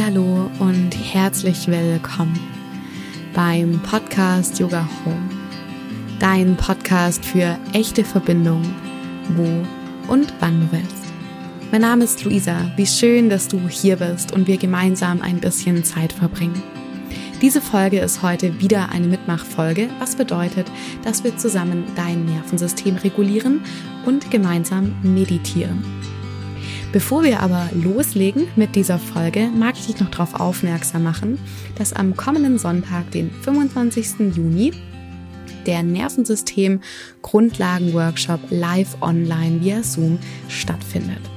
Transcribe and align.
Hallo 0.00 0.50
und 0.58 0.92
herzlich 0.92 1.68
willkommen 1.68 2.40
beim 3.34 3.78
Podcast 3.82 4.58
Yoga 4.58 4.88
Home. 5.04 5.28
Dein 6.18 6.56
Podcast 6.56 7.22
für 7.22 7.58
echte 7.74 8.02
Verbindung, 8.02 8.62
wo 9.36 9.66
und 10.10 10.32
wann 10.40 10.60
du 10.60 10.72
willst. 10.72 11.04
Mein 11.70 11.82
Name 11.82 12.04
ist 12.04 12.24
Luisa. 12.24 12.72
Wie 12.76 12.86
schön, 12.86 13.28
dass 13.28 13.48
du 13.48 13.68
hier 13.68 13.96
bist 13.96 14.32
und 14.32 14.46
wir 14.46 14.56
gemeinsam 14.56 15.20
ein 15.20 15.40
bisschen 15.40 15.84
Zeit 15.84 16.14
verbringen. 16.14 16.62
Diese 17.42 17.60
Folge 17.60 18.00
ist 18.00 18.22
heute 18.22 18.62
wieder 18.62 18.88
eine 18.88 19.08
Mitmachfolge, 19.08 19.90
was 19.98 20.16
bedeutet, 20.16 20.68
dass 21.04 21.22
wir 21.22 21.36
zusammen 21.36 21.84
dein 21.96 22.24
Nervensystem 22.24 22.96
regulieren 22.96 23.60
und 24.06 24.30
gemeinsam 24.30 24.94
meditieren. 25.02 26.01
Bevor 26.92 27.22
wir 27.22 27.40
aber 27.40 27.70
loslegen 27.72 28.48
mit 28.54 28.76
dieser 28.76 28.98
Folge, 28.98 29.48
mag 29.48 29.76
ich 29.78 29.86
dich 29.86 29.98
noch 29.98 30.10
darauf 30.10 30.38
aufmerksam 30.38 31.02
machen, 31.02 31.38
dass 31.76 31.94
am 31.94 32.14
kommenden 32.16 32.58
Sonntag, 32.58 33.10
den 33.12 33.30
25. 33.30 34.36
Juni, 34.36 34.72
der 35.64 35.82
Nervensystem 35.82 36.82
Grundlagen-Workshop 37.22 38.40
live 38.50 39.00
online 39.00 39.62
via 39.62 39.82
Zoom 39.82 40.18
stattfindet. 40.48 41.31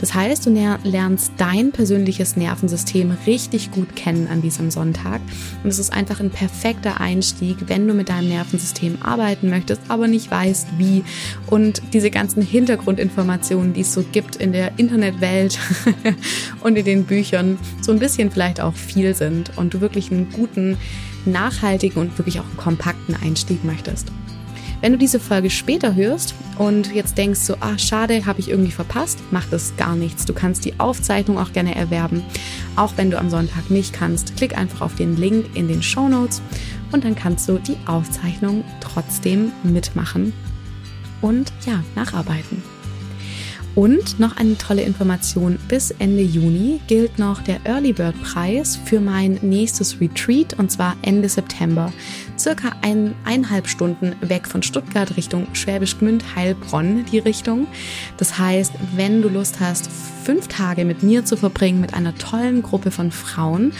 Das 0.00 0.14
heißt, 0.14 0.46
du 0.46 0.50
lernst 0.84 1.32
dein 1.36 1.72
persönliches 1.72 2.36
Nervensystem 2.36 3.16
richtig 3.26 3.70
gut 3.70 3.94
kennen 3.96 4.28
an 4.28 4.40
diesem 4.40 4.70
Sonntag. 4.70 5.20
Und 5.62 5.70
es 5.70 5.78
ist 5.78 5.92
einfach 5.92 6.20
ein 6.20 6.30
perfekter 6.30 7.00
Einstieg, 7.00 7.56
wenn 7.66 7.86
du 7.86 7.92
mit 7.92 8.08
deinem 8.08 8.28
Nervensystem 8.28 8.98
arbeiten 9.02 9.50
möchtest, 9.50 9.82
aber 9.88 10.08
nicht 10.08 10.30
weißt, 10.30 10.68
wie. 10.78 11.04
Und 11.48 11.82
diese 11.92 12.10
ganzen 12.10 12.42
Hintergrundinformationen, 12.42 13.74
die 13.74 13.82
es 13.82 13.92
so 13.92 14.02
gibt 14.10 14.36
in 14.36 14.52
der 14.52 14.78
Internetwelt 14.78 15.58
und 16.62 16.76
in 16.76 16.84
den 16.84 17.04
Büchern, 17.04 17.58
so 17.82 17.92
ein 17.92 17.98
bisschen 17.98 18.30
vielleicht 18.30 18.60
auch 18.60 18.74
viel 18.74 19.14
sind 19.14 19.56
und 19.58 19.74
du 19.74 19.80
wirklich 19.80 20.10
einen 20.10 20.30
guten, 20.32 20.78
nachhaltigen 21.26 22.00
und 22.00 22.16
wirklich 22.16 22.40
auch 22.40 22.56
kompakten 22.56 23.14
Einstieg 23.14 23.62
möchtest. 23.64 24.10
Wenn 24.80 24.92
du 24.92 24.98
diese 24.98 25.20
Folge 25.20 25.50
später 25.50 25.94
hörst 25.94 26.34
und 26.56 26.92
jetzt 26.94 27.18
denkst 27.18 27.40
so, 27.40 27.56
ah, 27.60 27.76
schade, 27.76 28.24
habe 28.24 28.40
ich 28.40 28.48
irgendwie 28.48 28.72
verpasst, 28.72 29.18
macht 29.30 29.52
das 29.52 29.76
gar 29.76 29.94
nichts. 29.94 30.24
Du 30.24 30.32
kannst 30.32 30.64
die 30.64 30.80
Aufzeichnung 30.80 31.38
auch 31.38 31.52
gerne 31.52 31.74
erwerben, 31.74 32.22
auch 32.76 32.94
wenn 32.96 33.10
du 33.10 33.18
am 33.18 33.28
Sonntag 33.28 33.70
nicht 33.70 33.92
kannst. 33.92 34.36
Klick 34.36 34.56
einfach 34.56 34.80
auf 34.80 34.94
den 34.94 35.16
Link 35.16 35.54
in 35.54 35.68
den 35.68 35.82
Show 35.82 36.08
Notes 36.08 36.40
und 36.92 37.04
dann 37.04 37.14
kannst 37.14 37.48
du 37.48 37.58
die 37.58 37.76
Aufzeichnung 37.86 38.64
trotzdem 38.80 39.52
mitmachen 39.62 40.32
und 41.20 41.52
ja, 41.66 41.84
nacharbeiten. 41.94 42.62
Und 43.74 44.18
noch 44.18 44.36
eine 44.36 44.58
tolle 44.58 44.82
Information, 44.82 45.58
bis 45.68 45.92
Ende 45.92 46.22
Juni 46.22 46.80
gilt 46.88 47.18
noch 47.18 47.40
der 47.40 47.60
Early 47.64 47.92
Bird 47.92 48.20
Preis 48.22 48.76
für 48.84 49.00
mein 49.00 49.38
nächstes 49.42 50.00
Retreat 50.00 50.58
und 50.58 50.70
zwar 50.70 50.96
Ende 51.02 51.28
September. 51.28 51.92
Circa 52.36 52.72
eineinhalb 52.82 53.68
Stunden 53.68 54.16
weg 54.22 54.48
von 54.48 54.62
Stuttgart 54.62 55.16
Richtung 55.16 55.46
Schwäbisch 55.52 55.98
Gmünd, 55.98 56.34
Heilbronn 56.34 57.04
die 57.12 57.20
Richtung. 57.20 57.68
Das 58.16 58.38
heißt, 58.38 58.72
wenn 58.96 59.22
du 59.22 59.28
Lust 59.28 59.60
hast, 59.60 59.88
fünf 60.24 60.48
Tage 60.48 60.84
mit 60.84 61.02
mir 61.02 61.24
zu 61.24 61.36
verbringen, 61.36 61.80
mit 61.80 61.94
einer 61.94 62.14
tollen 62.16 62.62
Gruppe 62.62 62.90
von 62.90 63.12
Frauen, 63.12 63.72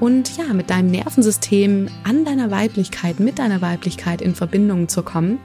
und 0.00 0.36
ja, 0.36 0.52
mit 0.52 0.70
deinem 0.70 0.90
Nervensystem 0.90 1.88
an 2.04 2.24
deiner 2.24 2.50
Weiblichkeit, 2.50 3.20
mit 3.20 3.38
deiner 3.38 3.62
Weiblichkeit 3.62 4.20
in 4.20 4.34
Verbindung 4.34 4.88
zu 4.88 5.02
kommen, 5.02 5.38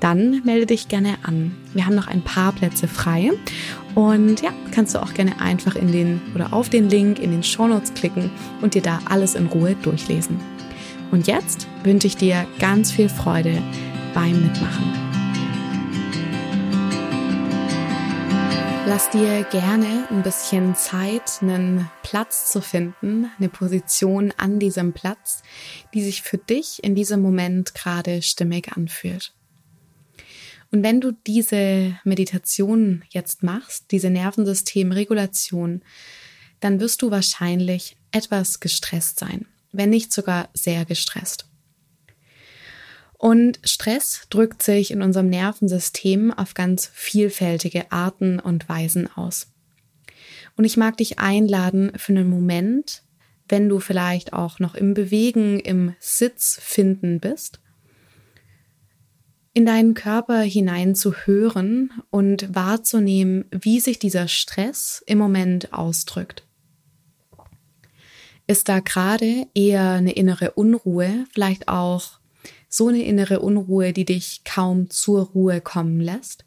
dann 0.00 0.42
melde 0.44 0.66
dich 0.66 0.88
gerne 0.88 1.16
an. 1.22 1.56
Wir 1.72 1.86
haben 1.86 1.94
noch 1.94 2.08
ein 2.08 2.22
paar 2.22 2.52
Plätze 2.52 2.88
frei 2.88 3.32
und 3.94 4.42
ja, 4.42 4.52
kannst 4.72 4.94
du 4.94 5.02
auch 5.02 5.14
gerne 5.14 5.40
einfach 5.40 5.76
in 5.76 5.90
den 5.92 6.20
oder 6.34 6.52
auf 6.52 6.68
den 6.68 6.90
Link 6.90 7.18
in 7.18 7.30
den 7.30 7.42
Shownotes 7.42 7.94
klicken 7.94 8.30
und 8.60 8.74
dir 8.74 8.82
da 8.82 9.00
alles 9.08 9.34
in 9.34 9.46
Ruhe 9.46 9.74
durchlesen. 9.82 10.38
Und 11.10 11.26
jetzt 11.26 11.66
wünsche 11.84 12.06
ich 12.06 12.16
dir 12.16 12.46
ganz 12.58 12.92
viel 12.92 13.08
Freude 13.08 13.62
beim 14.12 14.42
Mitmachen. 14.42 15.06
Lass 18.88 19.10
dir 19.10 19.44
gerne 19.50 20.06
ein 20.10 20.22
bisschen 20.22 20.76
Zeit, 20.76 21.40
einen 21.42 21.90
Platz 22.02 22.52
zu 22.52 22.60
finden, 22.60 23.30
eine 23.36 23.48
Position 23.48 24.32
an 24.36 24.60
diesem 24.60 24.92
Platz, 24.92 25.42
die 25.92 26.02
sich 26.02 26.22
für 26.22 26.38
dich 26.38 26.84
in 26.84 26.94
diesem 26.94 27.20
Moment 27.20 27.74
gerade 27.74 28.22
stimmig 28.22 28.76
anfühlt. 28.76 29.32
Und 30.70 30.82
wenn 30.82 31.00
du 31.00 31.12
diese 31.12 31.98
Meditation 32.04 33.04
jetzt 33.10 33.42
machst, 33.42 33.90
diese 33.90 34.10
Nervensystemregulation, 34.10 35.82
dann 36.60 36.80
wirst 36.80 37.02
du 37.02 37.10
wahrscheinlich 37.10 37.96
etwas 38.10 38.60
gestresst 38.60 39.18
sein, 39.18 39.46
wenn 39.72 39.90
nicht 39.90 40.12
sogar 40.12 40.48
sehr 40.54 40.84
gestresst. 40.84 41.46
Und 43.18 43.60
Stress 43.64 44.26
drückt 44.28 44.62
sich 44.62 44.90
in 44.90 45.02
unserem 45.02 45.28
Nervensystem 45.28 46.32
auf 46.32 46.54
ganz 46.54 46.90
vielfältige 46.92 47.90
Arten 47.90 48.38
und 48.38 48.68
Weisen 48.68 49.10
aus. 49.16 49.48
Und 50.56 50.64
ich 50.64 50.76
mag 50.76 50.96
dich 50.96 51.18
einladen 51.18 51.92
für 51.96 52.12
einen 52.12 52.28
Moment, 52.28 53.02
wenn 53.48 53.68
du 53.68 53.80
vielleicht 53.80 54.32
auch 54.32 54.58
noch 54.58 54.74
im 54.74 54.94
Bewegen, 54.94 55.60
im 55.60 55.94
Sitz 55.98 56.58
finden 56.60 57.20
bist, 57.20 57.60
in 59.56 59.64
deinen 59.64 59.94
Körper 59.94 60.42
hinein 60.42 60.94
zu 60.94 61.14
hören 61.14 61.90
und 62.10 62.54
wahrzunehmen, 62.54 63.46
wie 63.50 63.80
sich 63.80 63.98
dieser 63.98 64.28
Stress 64.28 65.02
im 65.06 65.16
Moment 65.16 65.72
ausdrückt. 65.72 66.46
Ist 68.46 68.68
da 68.68 68.80
gerade 68.80 69.46
eher 69.54 69.92
eine 69.92 70.12
innere 70.12 70.50
Unruhe, 70.50 71.24
vielleicht 71.32 71.68
auch 71.68 72.20
so 72.68 72.88
eine 72.88 73.02
innere 73.02 73.40
Unruhe, 73.40 73.94
die 73.94 74.04
dich 74.04 74.42
kaum 74.44 74.90
zur 74.90 75.22
Ruhe 75.28 75.62
kommen 75.62 76.02
lässt? 76.02 76.44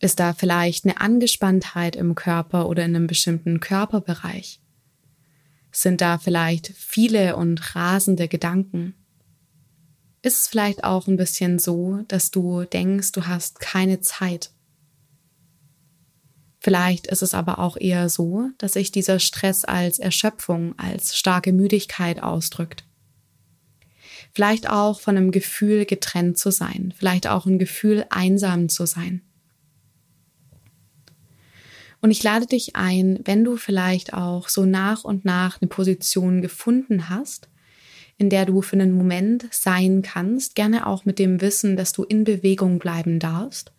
Ist 0.00 0.18
da 0.18 0.32
vielleicht 0.32 0.86
eine 0.86 0.98
Angespanntheit 0.98 1.94
im 1.94 2.14
Körper 2.14 2.70
oder 2.70 2.86
in 2.86 2.96
einem 2.96 3.06
bestimmten 3.06 3.60
Körperbereich? 3.60 4.62
Sind 5.72 6.00
da 6.00 6.16
vielleicht 6.16 6.68
viele 6.68 7.36
und 7.36 7.76
rasende 7.76 8.28
Gedanken? 8.28 8.94
Ist 10.22 10.40
es 10.40 10.48
vielleicht 10.48 10.84
auch 10.84 11.06
ein 11.06 11.16
bisschen 11.16 11.58
so, 11.58 12.00
dass 12.08 12.30
du 12.30 12.64
denkst, 12.64 13.12
du 13.12 13.26
hast 13.26 13.60
keine 13.60 14.00
Zeit. 14.00 14.50
Vielleicht 16.60 17.06
ist 17.06 17.22
es 17.22 17.32
aber 17.32 17.60
auch 17.60 17.76
eher 17.76 18.08
so, 18.08 18.50
dass 18.58 18.72
sich 18.72 18.90
dieser 18.90 19.20
Stress 19.20 19.64
als 19.64 19.98
Erschöpfung, 19.98 20.76
als 20.78 21.16
starke 21.16 21.52
Müdigkeit 21.52 22.22
ausdrückt. 22.22 22.84
Vielleicht 24.34 24.68
auch 24.68 25.00
von 25.00 25.16
einem 25.16 25.30
Gefühl 25.30 25.86
getrennt 25.86 26.38
zu 26.38 26.50
sein, 26.50 26.92
vielleicht 26.96 27.28
auch 27.28 27.46
ein 27.46 27.58
Gefühl 27.58 28.04
einsam 28.10 28.68
zu 28.68 28.84
sein. 28.84 29.22
Und 32.00 32.10
ich 32.10 32.22
lade 32.22 32.46
dich 32.46 32.76
ein, 32.76 33.20
wenn 33.24 33.44
du 33.44 33.56
vielleicht 33.56 34.12
auch 34.12 34.48
so 34.48 34.64
nach 34.64 35.04
und 35.04 35.24
nach 35.24 35.60
eine 35.60 35.68
Position 35.68 36.42
gefunden 36.42 37.08
hast, 37.08 37.48
in 38.18 38.30
der 38.30 38.46
du 38.46 38.62
für 38.62 38.76
einen 38.76 38.92
Moment 38.92 39.46
sein 39.50 40.02
kannst, 40.02 40.54
gerne 40.54 40.86
auch 40.86 41.04
mit 41.04 41.18
dem 41.18 41.40
Wissen, 41.40 41.76
dass 41.76 41.92
du 41.92 42.02
in 42.02 42.24
Bewegung 42.24 42.78
bleiben 42.78 43.18
darfst, 43.18 43.72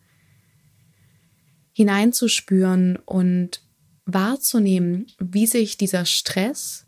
hineinzuspüren 1.73 2.97
und 2.97 3.61
wahrzunehmen, 4.05 5.07
wie 5.19 5.47
sich 5.47 5.77
dieser 5.77 6.05
Stress, 6.05 6.85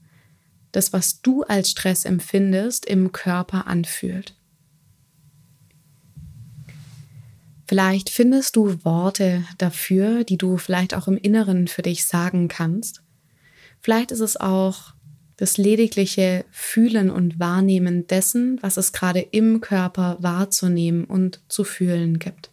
das, 0.71 0.93
was 0.93 1.21
du 1.21 1.43
als 1.43 1.71
Stress 1.71 2.05
empfindest, 2.05 2.85
im 2.85 3.11
Körper 3.11 3.67
anfühlt. 3.67 4.35
Vielleicht 7.67 8.09
findest 8.09 8.55
du 8.55 8.83
Worte 8.83 9.43
dafür, 9.59 10.23
die 10.23 10.37
du 10.37 10.57
vielleicht 10.57 10.95
auch 10.95 11.07
im 11.07 11.17
Inneren 11.17 11.67
für 11.67 11.83
dich 11.83 12.05
sagen 12.05 12.47
kannst. 12.47 13.03
Vielleicht 13.79 14.11
ist 14.11 14.21
es 14.21 14.37
auch 14.37 14.93
das 15.40 15.58
ledigliche 15.58 16.44
Fühlen 16.52 17.09
und 17.09 17.40
Wahrnehmen 17.40 18.06
dessen, 18.08 18.62
was 18.62 18.76
es 18.76 18.91
gerade 18.91 19.22
im 19.22 19.62
Körper 19.62 20.18
wahrzunehmen 20.20 21.06
und 21.06 21.40
zu 21.47 21.64
fühlen 21.64 22.20
gibt. 22.20 22.52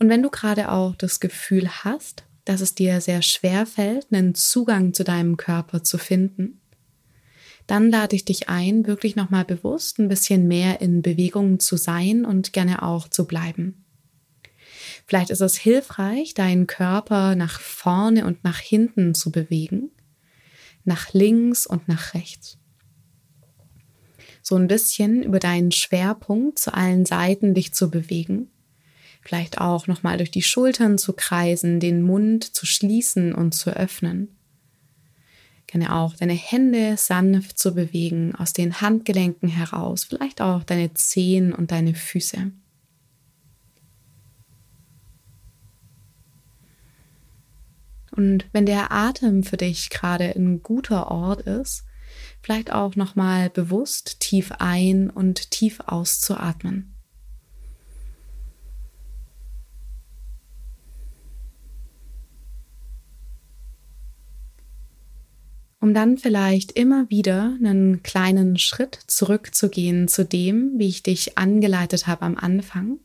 Und 0.00 0.08
wenn 0.08 0.24
du 0.24 0.28
gerade 0.28 0.72
auch 0.72 0.96
das 0.96 1.20
Gefühl 1.20 1.68
hast, 1.68 2.24
dass 2.44 2.60
es 2.60 2.74
dir 2.74 3.00
sehr 3.00 3.22
schwer 3.22 3.64
fällt, 3.64 4.08
einen 4.12 4.34
Zugang 4.34 4.92
zu 4.92 5.04
deinem 5.04 5.36
Körper 5.36 5.84
zu 5.84 5.98
finden, 5.98 6.60
dann 7.68 7.90
lade 7.90 8.16
ich 8.16 8.24
dich 8.24 8.48
ein, 8.48 8.88
wirklich 8.88 9.14
nochmal 9.14 9.44
bewusst 9.44 10.00
ein 10.00 10.08
bisschen 10.08 10.48
mehr 10.48 10.80
in 10.80 11.00
Bewegung 11.00 11.60
zu 11.60 11.76
sein 11.76 12.24
und 12.24 12.52
gerne 12.52 12.82
auch 12.82 13.06
zu 13.06 13.24
bleiben. 13.24 13.84
Vielleicht 15.06 15.30
ist 15.30 15.42
es 15.42 15.56
hilfreich, 15.56 16.34
deinen 16.34 16.66
Körper 16.66 17.36
nach 17.36 17.60
vorne 17.60 18.26
und 18.26 18.42
nach 18.42 18.58
hinten 18.58 19.14
zu 19.14 19.30
bewegen 19.30 19.92
nach 20.84 21.12
links 21.12 21.66
und 21.66 21.88
nach 21.88 22.14
rechts. 22.14 22.58
So 24.42 24.56
ein 24.56 24.68
bisschen 24.68 25.22
über 25.22 25.38
deinen 25.38 25.72
Schwerpunkt 25.72 26.58
zu 26.58 26.74
allen 26.74 27.06
Seiten 27.06 27.54
dich 27.54 27.72
zu 27.72 27.90
bewegen. 27.90 28.50
Vielleicht 29.22 29.58
auch 29.58 29.86
nochmal 29.86 30.18
durch 30.18 30.30
die 30.30 30.42
Schultern 30.42 30.98
zu 30.98 31.14
kreisen, 31.14 31.80
den 31.80 32.02
Mund 32.02 32.44
zu 32.54 32.66
schließen 32.66 33.34
und 33.34 33.54
zu 33.54 33.70
öffnen. 33.70 34.36
Gerne 35.66 35.94
auch 35.94 36.14
deine 36.14 36.34
Hände 36.34 36.96
sanft 36.98 37.58
zu 37.58 37.74
bewegen 37.74 38.34
aus 38.34 38.52
den 38.52 38.82
Handgelenken 38.82 39.48
heraus, 39.48 40.04
vielleicht 40.04 40.42
auch 40.42 40.62
deine 40.62 40.92
Zehen 40.92 41.54
und 41.54 41.70
deine 41.70 41.94
Füße. 41.94 42.52
Und 48.16 48.46
wenn 48.52 48.66
der 48.66 48.92
Atem 48.92 49.42
für 49.42 49.56
dich 49.56 49.90
gerade 49.90 50.34
ein 50.36 50.62
guter 50.62 51.10
Ort 51.10 51.42
ist, 51.42 51.84
vielleicht 52.40 52.72
auch 52.72 52.94
nochmal 52.94 53.50
bewusst 53.50 54.20
tief 54.20 54.52
ein 54.58 55.10
und 55.10 55.50
tief 55.50 55.80
auszuatmen. 55.86 56.90
um 65.80 65.92
dann 65.92 66.16
vielleicht 66.16 66.72
immer 66.72 67.10
wieder 67.10 67.58
einen 67.62 68.02
kleinen 68.02 68.56
Schritt 68.56 68.98
zurückzugehen 69.06 70.08
zu 70.08 70.24
dem, 70.24 70.78
wie 70.78 70.88
ich 70.88 71.02
dich 71.02 71.36
angeleitet 71.36 72.06
habe 72.06 72.22
am 72.22 72.38
Anfang 72.38 73.00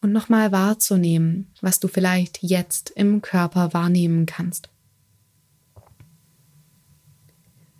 und 0.00 0.12
nochmal 0.12 0.52
wahrzunehmen, 0.52 1.52
was 1.60 1.80
du 1.80 1.88
vielleicht 1.88 2.42
jetzt 2.42 2.90
im 2.90 3.22
Körper 3.22 3.72
wahrnehmen 3.74 4.26
kannst. 4.26 4.68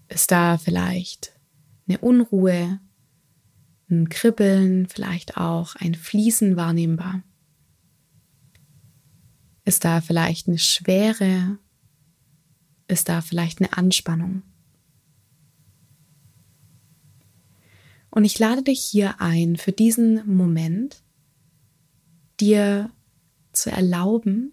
Ist 0.09 0.31
da 0.31 0.59
vielleicht 0.59 1.33
eine 1.87 1.99
Unruhe, 1.99 2.81
ein 3.91 4.09
Kribbeln, 4.09 4.89
vielleicht 4.89 5.37
auch 5.37 5.77
ein 5.77 5.95
Fließen 5.95 6.57
wahrnehmbar? 6.57 7.23
Ist 9.65 9.85
da 9.85 10.01
vielleicht 10.01 10.49
eine 10.49 10.59
Schwere 10.59 11.59
ist 12.89 13.09
da 13.11 13.21
vielleicht 13.21 13.61
eine 13.61 13.75
Anspannung. 13.75 14.43
Und 18.11 18.25
ich 18.25 18.39
lade 18.39 18.63
dich 18.63 18.81
hier 18.81 19.21
ein, 19.21 19.57
für 19.57 19.73
diesen 19.73 20.27
Moment 20.35 21.03
dir 22.41 22.91
zu 23.53 23.71
erlauben, 23.71 24.53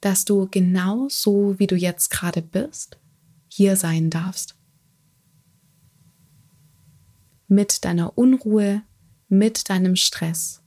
dass 0.00 0.24
du 0.24 0.48
genau 0.50 1.08
so, 1.08 1.58
wie 1.58 1.66
du 1.66 1.76
jetzt 1.76 2.10
gerade 2.10 2.42
bist, 2.42 2.98
hier 3.48 3.76
sein 3.76 4.10
darfst. 4.10 4.56
Mit 7.48 7.84
deiner 7.84 8.16
Unruhe, 8.18 8.82
mit 9.28 9.70
deinem 9.70 9.96
Stress, 9.96 10.62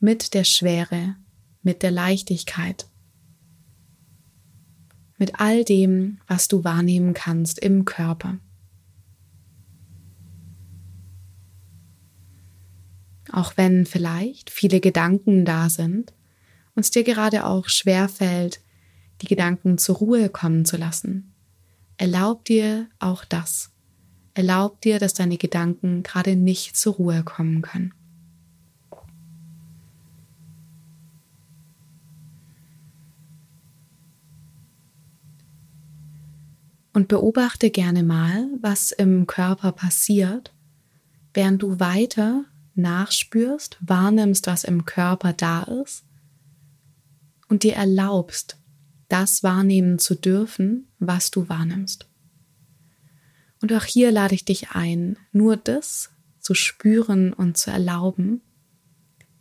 mit 0.00 0.34
der 0.34 0.44
Schwere, 0.44 1.16
mit 1.62 1.82
der 1.82 1.90
Leichtigkeit 1.90 2.86
mit 5.18 5.40
all 5.40 5.64
dem, 5.64 6.18
was 6.26 6.48
du 6.48 6.64
wahrnehmen 6.64 7.14
kannst 7.14 7.58
im 7.58 7.84
Körper. 7.84 8.38
Auch 13.34 13.56
wenn 13.56 13.84
vielleicht 13.84 14.48
viele 14.48 14.78
Gedanken 14.78 15.44
da 15.44 15.68
sind 15.68 16.12
und 16.76 16.84
es 16.84 16.92
dir 16.92 17.02
gerade 17.02 17.44
auch 17.44 17.68
schwer 17.68 18.08
fällt, 18.08 18.60
die 19.22 19.26
Gedanken 19.26 19.76
zur 19.76 19.96
Ruhe 19.96 20.28
kommen 20.28 20.64
zu 20.64 20.76
lassen, 20.76 21.34
erlaub 21.96 22.44
dir 22.44 22.86
auch 23.00 23.24
das. 23.24 23.72
Erlaub 24.34 24.80
dir, 24.82 25.00
dass 25.00 25.14
deine 25.14 25.36
Gedanken 25.36 26.04
gerade 26.04 26.36
nicht 26.36 26.76
zur 26.76 26.94
Ruhe 26.94 27.24
kommen 27.24 27.60
können. 27.60 27.92
Und 36.92 37.08
beobachte 37.08 37.70
gerne 37.70 38.04
mal, 38.04 38.46
was 38.60 38.92
im 38.92 39.26
Körper 39.26 39.72
passiert, 39.72 40.54
während 41.32 41.60
du 41.60 41.80
weiter 41.80 42.44
nachspürst, 42.76 43.78
wahrnimmst, 43.80 44.46
was 44.46 44.64
im 44.64 44.84
Körper 44.84 45.32
da 45.32 45.62
ist 45.62 46.04
und 47.48 47.62
dir 47.62 47.74
erlaubst, 47.74 48.58
das 49.08 49.42
wahrnehmen 49.42 49.98
zu 49.98 50.14
dürfen, 50.14 50.88
was 50.98 51.30
du 51.30 51.48
wahrnimmst. 51.48 52.08
Und 53.60 53.72
auch 53.72 53.84
hier 53.84 54.10
lade 54.12 54.34
ich 54.34 54.44
dich 54.44 54.70
ein, 54.70 55.16
nur 55.32 55.56
das 55.56 56.10
zu 56.40 56.54
spüren 56.54 57.32
und 57.32 57.56
zu 57.56 57.70
erlauben, 57.70 58.42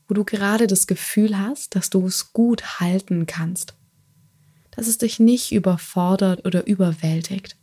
wo 0.08 0.14
du 0.14 0.24
gerade 0.24 0.68
das 0.68 0.88
Gefühl 0.88 1.38
hast, 1.38 1.76
dass 1.76 1.90
du 1.90 2.06
es 2.06 2.34
gut 2.34 2.80
halten 2.80 3.26
kannst 3.26 3.76
dass 4.76 4.88
es 4.88 4.98
dich 4.98 5.20
nicht 5.20 5.52
überfordert 5.52 6.46
oder 6.46 6.66
überwältigt. 6.66 7.56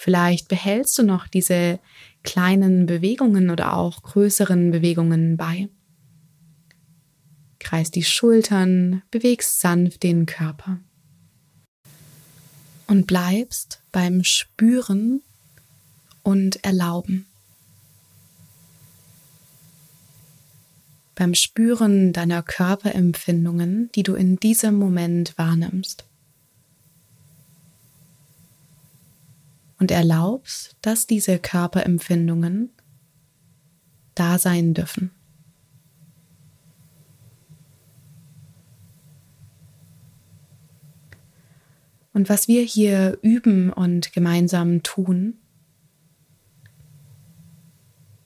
Vielleicht 0.00 0.46
behältst 0.46 0.96
du 0.96 1.02
noch 1.02 1.26
diese 1.26 1.80
kleinen 2.22 2.86
Bewegungen 2.86 3.50
oder 3.50 3.76
auch 3.76 4.00
größeren 4.00 4.70
Bewegungen 4.70 5.36
bei. 5.36 5.68
Kreis 7.58 7.90
die 7.90 8.04
Schultern, 8.04 9.02
bewegst 9.10 9.60
sanft 9.60 10.04
den 10.04 10.24
Körper. 10.24 10.78
Und 12.86 13.08
bleibst 13.08 13.82
beim 13.90 14.22
Spüren 14.22 15.20
und 16.22 16.64
Erlauben. 16.64 17.26
beim 21.16 21.34
Spüren 21.34 22.12
deiner 22.12 22.44
Körperempfindungen, 22.44 23.90
die 23.96 24.04
du 24.04 24.14
in 24.14 24.36
diesem 24.36 24.76
Moment 24.76 25.36
wahrnimmst. 25.36 26.07
Und 29.78 29.90
erlaubst, 29.90 30.76
dass 30.82 31.06
diese 31.06 31.38
Körperempfindungen 31.38 32.70
da 34.14 34.38
sein 34.38 34.74
dürfen. 34.74 35.12
Und 42.12 42.28
was 42.28 42.48
wir 42.48 42.62
hier 42.62 43.16
üben 43.22 43.72
und 43.72 44.12
gemeinsam 44.12 44.82
tun, 44.82 45.34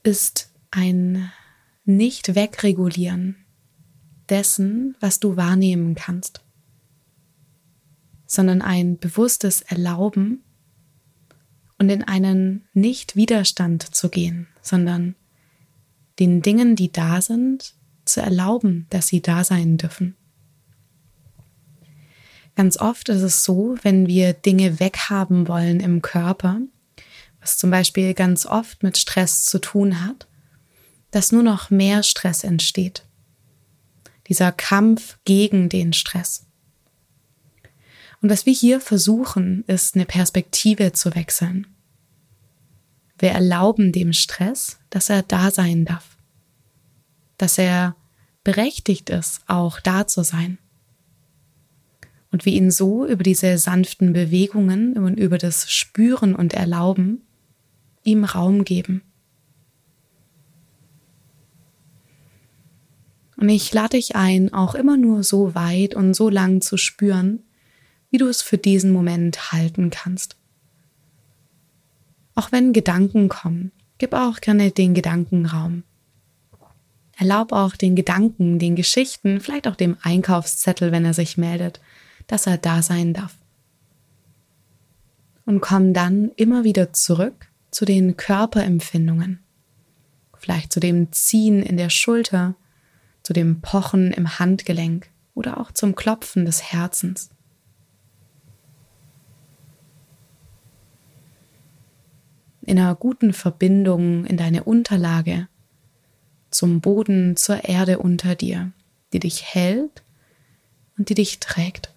ist 0.01 0.51
ein 0.71 1.31
nicht 1.85 2.33
wegregulieren 2.33 3.35
dessen, 4.29 4.95
was 4.99 5.19
du 5.19 5.37
wahrnehmen 5.37 5.93
kannst, 5.93 6.41
sondern 8.25 8.63
ein 8.63 8.97
bewusstes 8.97 9.61
Erlauben 9.61 10.43
und 11.83 11.89
in 11.89 12.03
einen 12.03 12.63
Nicht-Widerstand 12.73 13.93
zu 13.93 14.07
gehen, 14.07 14.47
sondern 14.61 15.15
den 16.17 16.41
Dingen, 16.41 16.77
die 16.77 16.93
da 16.93 17.19
sind, 17.19 17.73
zu 18.05 18.21
erlauben, 18.21 18.87
dass 18.89 19.07
sie 19.07 19.21
da 19.21 19.43
sein 19.43 19.75
dürfen. 19.77 20.15
Ganz 22.55 22.77
oft 22.77 23.09
ist 23.09 23.21
es 23.21 23.43
so, 23.43 23.75
wenn 23.81 24.07
wir 24.07 24.31
Dinge 24.31 24.79
weghaben 24.79 25.49
wollen 25.49 25.81
im 25.81 26.01
Körper, 26.01 26.61
was 27.41 27.57
zum 27.57 27.69
Beispiel 27.69 28.13
ganz 28.13 28.45
oft 28.45 28.81
mit 28.81 28.97
Stress 28.97 29.43
zu 29.43 29.59
tun 29.59 30.05
hat, 30.05 30.25
dass 31.11 31.33
nur 31.33 31.43
noch 31.43 31.69
mehr 31.69 32.01
Stress 32.01 32.45
entsteht. 32.45 33.05
Dieser 34.29 34.53
Kampf 34.53 35.17
gegen 35.25 35.67
den 35.67 35.91
Stress. 35.91 36.45
Und 38.21 38.29
was 38.29 38.45
wir 38.45 38.53
hier 38.53 38.79
versuchen, 38.79 39.65
ist 39.67 39.95
eine 39.95 40.05
Perspektive 40.05 40.93
zu 40.93 41.13
wechseln. 41.13 41.67
Wir 43.17 43.29
erlauben 43.29 43.91
dem 43.91 44.13
Stress, 44.13 44.79
dass 44.89 45.09
er 45.09 45.23
da 45.23 45.51
sein 45.51 45.85
darf. 45.85 46.17
Dass 47.37 47.57
er 47.57 47.95
berechtigt 48.43 49.09
ist, 49.09 49.41
auch 49.47 49.79
da 49.79 50.07
zu 50.07 50.23
sein. 50.23 50.57
Und 52.31 52.45
wir 52.45 52.53
ihn 52.53 52.71
so 52.71 53.05
über 53.05 53.23
diese 53.23 53.57
sanften 53.57 54.11
Bewegungen 54.13 54.97
und 54.97 55.19
über 55.19 55.37
das 55.37 55.71
Spüren 55.71 56.35
und 56.35 56.53
Erlauben 56.53 57.21
ihm 58.03 58.23
Raum 58.23 58.63
geben. 58.65 59.01
Und 63.37 63.49
ich 63.49 63.73
lade 63.73 63.97
dich 63.97 64.15
ein, 64.15 64.53
auch 64.53 64.73
immer 64.73 64.97
nur 64.97 65.23
so 65.23 65.53
weit 65.53 65.95
und 65.95 66.13
so 66.13 66.29
lang 66.29 66.61
zu 66.61 66.77
spüren, 66.77 67.43
wie 68.09 68.17
du 68.17 68.27
es 68.27 68.41
für 68.41 68.57
diesen 68.57 68.91
Moment 68.91 69.51
halten 69.51 69.89
kannst. 69.89 70.37
Auch 72.35 72.51
wenn 72.51 72.73
Gedanken 72.73 73.29
kommen, 73.29 73.71
gib 73.97 74.13
auch 74.13 74.41
gerne 74.41 74.71
den 74.71 74.93
Gedanken 74.93 75.45
Raum. 75.45 75.83
Erlaub 77.15 77.51
auch 77.51 77.75
den 77.75 77.95
Gedanken, 77.95 78.57
den 78.57 78.75
Geschichten, 78.75 79.39
vielleicht 79.39 79.67
auch 79.67 79.75
dem 79.75 79.97
Einkaufszettel, 80.01 80.91
wenn 80.91 81.05
er 81.05 81.13
sich 81.13 81.37
meldet, 81.37 81.79
dass 82.27 82.47
er 82.47 82.57
da 82.57 82.81
sein 82.81 83.13
darf. 83.13 83.37
Und 85.45 85.61
komm 85.61 85.93
dann 85.93 86.31
immer 86.35 86.63
wieder 86.63 86.93
zurück 86.93 87.47
zu 87.69 87.85
den 87.85 88.17
Körperempfindungen. 88.17 89.39
Vielleicht 90.37 90.73
zu 90.73 90.79
dem 90.79 91.11
Ziehen 91.11 91.61
in 91.61 91.77
der 91.77 91.89
Schulter, 91.89 92.55
zu 93.23 93.33
dem 93.33 93.61
Pochen 93.61 94.11
im 94.11 94.39
Handgelenk 94.39 95.09
oder 95.35 95.59
auch 95.59 95.71
zum 95.71 95.95
Klopfen 95.95 96.45
des 96.45 96.63
Herzens. 96.63 97.29
In 102.65 102.79
einer 102.79 102.95
guten 102.95 103.33
Verbindung 103.33 104.25
in 104.25 104.37
deine 104.37 104.63
Unterlage, 104.63 105.47
zum 106.49 106.81
Boden, 106.81 107.35
zur 107.35 107.65
Erde 107.65 107.99
unter 107.99 108.35
dir, 108.35 108.71
die 109.11 109.19
dich 109.19 109.43
hält 109.53 110.03
und 110.97 111.09
die 111.09 111.15
dich 111.15 111.39
trägt. 111.39 111.93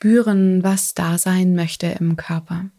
spüren, 0.00 0.62
was 0.62 0.94
da 0.94 1.16
sein 1.16 1.54
möchte 1.54 1.86
im 1.86 2.16
Körper. 2.16 2.70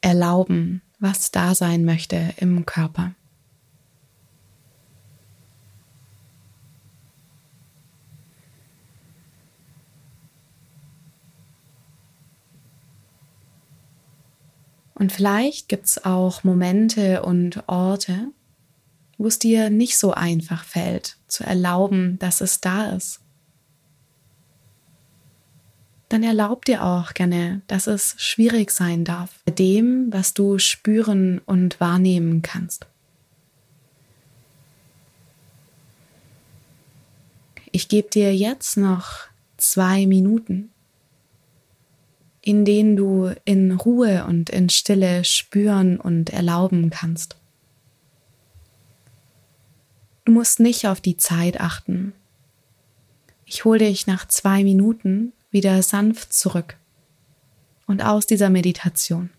Erlauben, 0.00 0.82
was 0.98 1.30
da 1.30 1.54
sein 1.54 1.84
möchte 1.84 2.34
im 2.36 2.66
Körper. 2.66 3.14
Und 14.94 15.12
vielleicht 15.12 15.68
gibt 15.68 15.86
es 15.86 16.04
auch 16.04 16.44
Momente 16.44 17.22
und 17.22 17.66
Orte, 17.68 18.32
wo 19.16 19.26
es 19.26 19.38
dir 19.38 19.70
nicht 19.70 19.96
so 19.96 20.12
einfach 20.12 20.64
fällt, 20.64 21.16
zu 21.26 21.42
erlauben, 21.42 22.18
dass 22.18 22.42
es 22.42 22.60
da 22.60 22.90
ist 22.90 23.22
dann 26.10 26.24
erlaub 26.24 26.64
dir 26.64 26.84
auch 26.84 27.14
gerne, 27.14 27.62
dass 27.68 27.86
es 27.86 28.16
schwierig 28.18 28.72
sein 28.72 29.04
darf 29.04 29.30
bei 29.44 29.52
dem, 29.52 30.12
was 30.12 30.34
du 30.34 30.58
spüren 30.58 31.40
und 31.46 31.78
wahrnehmen 31.80 32.42
kannst. 32.42 32.86
Ich 37.70 37.88
gebe 37.88 38.10
dir 38.10 38.34
jetzt 38.34 38.76
noch 38.76 39.28
zwei 39.56 40.04
Minuten, 40.08 40.72
in 42.42 42.64
denen 42.64 42.96
du 42.96 43.32
in 43.44 43.70
Ruhe 43.70 44.24
und 44.24 44.50
in 44.50 44.68
Stille 44.68 45.24
spüren 45.24 46.00
und 46.00 46.30
erlauben 46.30 46.90
kannst. 46.90 47.36
Du 50.24 50.32
musst 50.32 50.58
nicht 50.58 50.88
auf 50.88 51.00
die 51.00 51.16
Zeit 51.16 51.60
achten. 51.60 52.14
Ich 53.44 53.64
hole 53.64 53.78
dich 53.78 54.08
nach 54.08 54.26
zwei 54.26 54.64
Minuten 54.64 55.32
wieder 55.50 55.82
sanft 55.82 56.32
zurück 56.32 56.76
und 57.86 58.02
aus 58.02 58.26
dieser 58.26 58.50
Meditation. 58.50 59.30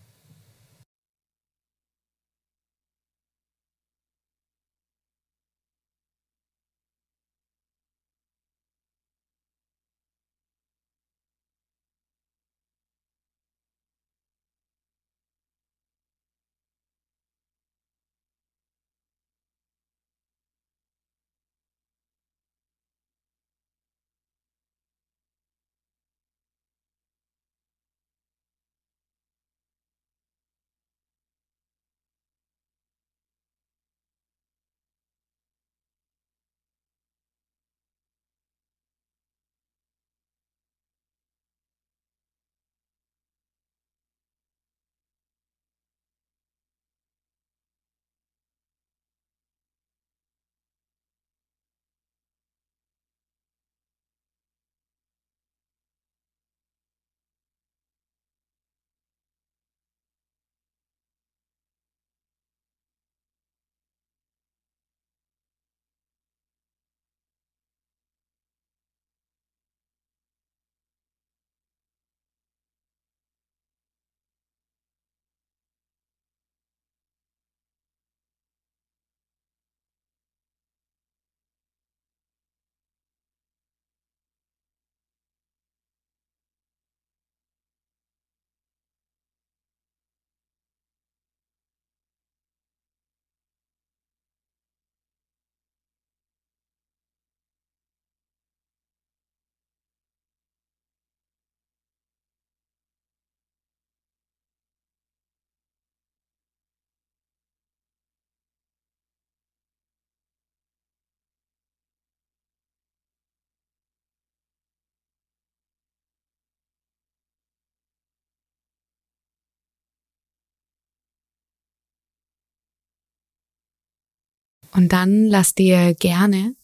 Und 124.72 124.94
dann 124.94 125.28
lass 125.28 125.54
dir 125.54 125.94
gerne 125.94 126.56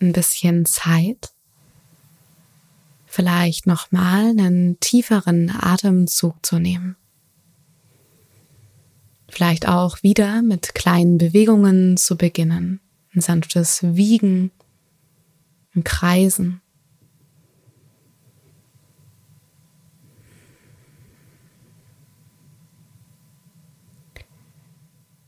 ein 0.00 0.12
bisschen 0.12 0.66
Zeit, 0.66 1.32
vielleicht 3.06 3.66
nochmal 3.66 4.30
einen 4.30 4.78
tieferen 4.80 5.50
Atemzug 5.50 6.44
zu 6.44 6.58
nehmen. 6.58 6.96
Vielleicht 9.28 9.68
auch 9.68 10.02
wieder 10.02 10.42
mit 10.42 10.74
kleinen 10.74 11.18
Bewegungen 11.18 11.96
zu 11.96 12.16
beginnen. 12.16 12.80
Ein 13.14 13.20
sanftes 13.20 13.82
Wiegen, 13.82 14.50
ein 15.74 15.84
Kreisen. 15.84 16.60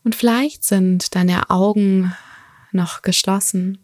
Und 0.06 0.14
vielleicht 0.14 0.62
sind 0.62 1.16
deine 1.16 1.50
Augen 1.50 2.14
noch 2.70 3.02
geschlossen. 3.02 3.78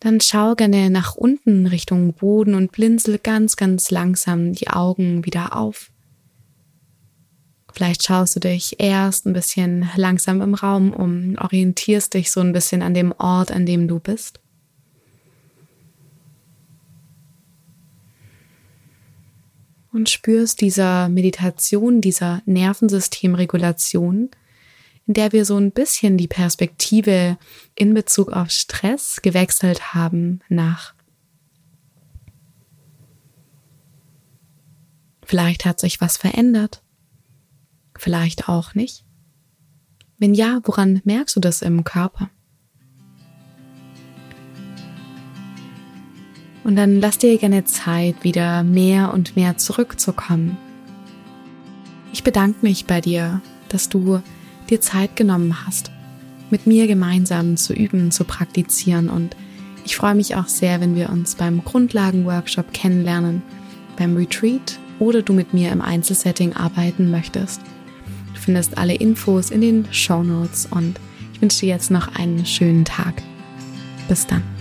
Dann 0.00 0.20
schau 0.20 0.54
gerne 0.54 0.90
nach 0.90 1.14
unten 1.14 1.66
Richtung 1.66 2.12
Boden 2.12 2.54
und 2.54 2.72
blinzel 2.72 3.18
ganz, 3.18 3.56
ganz 3.56 3.90
langsam 3.90 4.52
die 4.52 4.68
Augen 4.68 5.24
wieder 5.24 5.56
auf. 5.56 5.90
Vielleicht 7.72 8.04
schaust 8.04 8.36
du 8.36 8.40
dich 8.40 8.78
erst 8.78 9.24
ein 9.24 9.32
bisschen 9.32 9.88
langsam 9.96 10.42
im 10.42 10.52
Raum 10.52 10.92
um, 10.92 11.38
orientierst 11.38 12.12
dich 12.12 12.30
so 12.30 12.40
ein 12.40 12.52
bisschen 12.52 12.82
an 12.82 12.92
dem 12.92 13.14
Ort, 13.16 13.50
an 13.50 13.64
dem 13.64 13.88
du 13.88 13.98
bist. 13.98 14.40
Und 19.92 20.08
spürst 20.08 20.60
dieser 20.60 21.08
Meditation, 21.08 22.00
dieser 22.00 22.42
Nervensystemregulation, 22.46 24.30
in 25.06 25.14
der 25.14 25.32
wir 25.32 25.44
so 25.44 25.56
ein 25.56 25.72
bisschen 25.72 26.16
die 26.16 26.28
Perspektive 26.28 27.38
in 27.74 27.94
Bezug 27.94 28.32
auf 28.32 28.50
Stress 28.50 29.22
gewechselt 29.22 29.94
haben 29.94 30.40
nach. 30.48 30.94
Vielleicht 35.24 35.64
hat 35.64 35.80
sich 35.80 36.00
was 36.00 36.16
verändert, 36.16 36.82
vielleicht 37.96 38.48
auch 38.48 38.74
nicht. 38.74 39.04
Wenn 40.18 40.34
ja, 40.34 40.60
woran 40.64 41.00
merkst 41.04 41.36
du 41.36 41.40
das 41.40 41.62
im 41.62 41.84
Körper? 41.84 42.30
Und 46.70 46.76
dann 46.76 47.00
lass 47.00 47.18
dir 47.18 47.36
gerne 47.36 47.64
Zeit, 47.64 48.22
wieder 48.22 48.62
mehr 48.62 49.12
und 49.12 49.34
mehr 49.34 49.58
zurückzukommen. 49.58 50.56
Ich 52.12 52.22
bedanke 52.22 52.58
mich 52.62 52.86
bei 52.86 53.00
dir, 53.00 53.40
dass 53.68 53.88
du 53.88 54.20
dir 54.68 54.80
Zeit 54.80 55.16
genommen 55.16 55.66
hast, 55.66 55.90
mit 56.48 56.68
mir 56.68 56.86
gemeinsam 56.86 57.56
zu 57.56 57.72
üben, 57.72 58.12
zu 58.12 58.22
praktizieren 58.22 59.10
und 59.10 59.34
ich 59.84 59.96
freue 59.96 60.14
mich 60.14 60.36
auch 60.36 60.46
sehr, 60.46 60.80
wenn 60.80 60.94
wir 60.94 61.10
uns 61.10 61.34
beim 61.34 61.64
Grundlagenworkshop 61.64 62.72
kennenlernen, 62.72 63.42
beim 63.96 64.16
Retreat 64.16 64.78
oder 65.00 65.22
du 65.22 65.32
mit 65.32 65.52
mir 65.52 65.72
im 65.72 65.82
Einzelsetting 65.82 66.52
arbeiten 66.52 67.10
möchtest. 67.10 67.60
Du 68.32 68.40
findest 68.40 68.78
alle 68.78 68.94
Infos 68.94 69.50
in 69.50 69.60
den 69.60 69.92
Show 69.92 70.22
Notes 70.22 70.68
und 70.70 71.00
ich 71.32 71.42
wünsche 71.42 71.62
dir 71.62 71.70
jetzt 71.70 71.90
noch 71.90 72.14
einen 72.14 72.46
schönen 72.46 72.84
Tag. 72.84 73.24
Bis 74.06 74.24
dann. 74.24 74.59